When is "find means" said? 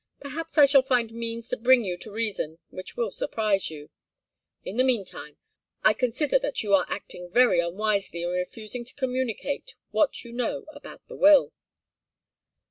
0.81-1.47